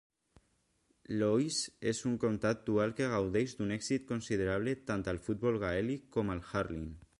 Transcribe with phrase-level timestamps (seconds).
[1.19, 1.57] Laois
[1.91, 6.45] és un comptat dual que gaudeix d'un èxit considerable tant al futbol gaèlic com al
[6.51, 6.93] hurling.